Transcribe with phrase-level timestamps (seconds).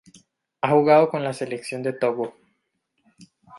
[0.61, 2.33] Ha jugado con la selección de Togo.